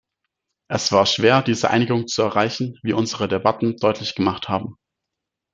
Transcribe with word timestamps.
Es 0.67 0.91
war 0.91 1.05
schwer, 1.05 1.43
diese 1.43 1.69
Einigung 1.69 2.07
zu 2.07 2.23
erreichen, 2.23 2.75
wie 2.81 2.93
unsere 2.93 3.27
Debatten 3.27 3.75
deutlich 3.77 4.15
gemacht 4.15 4.49
haben. 4.49 4.79